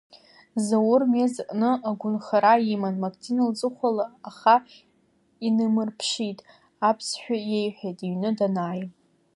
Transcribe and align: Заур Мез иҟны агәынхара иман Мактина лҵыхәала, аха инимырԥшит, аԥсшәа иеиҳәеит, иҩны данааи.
Заур 0.65 1.01
Мез 1.11 1.33
иҟны 1.41 1.69
агәынхара 1.89 2.53
иман 2.73 2.95
Мактина 3.03 3.43
лҵыхәала, 3.49 4.05
аха 4.29 4.55
инимырԥшит, 5.45 6.39
аԥсшәа 6.87 7.35
иеиҳәеит, 7.41 7.99
иҩны 8.07 8.29
данааи. 8.37 8.83